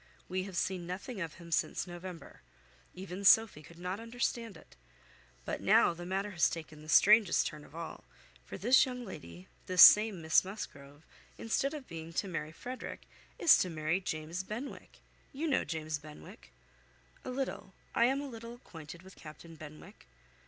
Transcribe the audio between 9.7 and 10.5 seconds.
same Miss